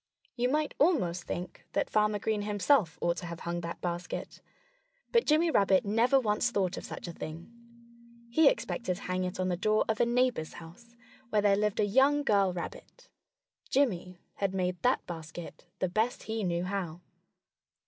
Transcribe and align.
You 0.35 0.49
might 0.49 0.73
almost 0.79 1.25
think 1.25 1.63
that 1.73 1.87
Farmer 1.87 2.17
Green 2.17 2.41
himself 2.41 2.97
ought 3.01 3.17
to 3.17 3.27
have 3.27 3.41
hung 3.41 3.61
that 3.61 3.81
basket. 3.81 4.41
But 5.11 5.27
Jimmy 5.27 5.51
Rabbit 5.51 5.85
never 5.85 6.19
once 6.19 6.49
thought 6.49 6.75
of 6.75 6.83
such 6.85 7.07
a 7.07 7.13
thing. 7.13 7.51
He 8.27 8.49
expected 8.49 8.95
to 8.95 9.03
hang 9.03 9.25
it 9.25 9.39
on 9.39 9.49
the 9.49 9.55
door 9.57 9.85
of 9.87 9.99
a 10.01 10.05
neighbor's 10.07 10.53
house, 10.53 10.95
where 11.29 11.43
there 11.43 11.55
lived 11.55 11.79
a 11.79 11.85
young 11.85 12.23
girl 12.23 12.51
rabbit. 12.51 13.09
Jimmy 13.69 14.17
had 14.37 14.55
made 14.55 14.81
that 14.81 15.05
basket 15.05 15.67
the 15.77 15.87
best 15.87 16.23
he 16.23 16.43
knew 16.43 16.63
how. 16.63 17.01